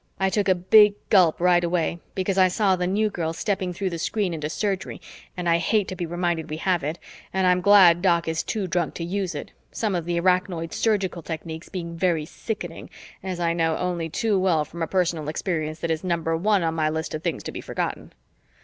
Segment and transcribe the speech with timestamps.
[0.19, 3.91] I took a big gulp right away because I saw the New Girl stepping through
[3.91, 4.99] the screen into Surgery
[5.37, 6.97] and I hate to be reminded we have it
[7.31, 11.21] and I'm glad Doc is too drunk to use it, some of the Arachnoid surgical
[11.21, 12.89] techniques being very sickening
[13.21, 16.73] as I know only too well from a personal experience that is number one on
[16.73, 18.11] my list of things to be forgotten.